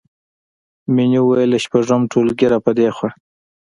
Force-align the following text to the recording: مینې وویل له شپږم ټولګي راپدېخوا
مینې 0.95 1.19
وویل 1.21 1.49
له 1.53 1.59
شپږم 1.63 2.01
ټولګي 2.11 2.47
راپدېخوا 2.53 3.09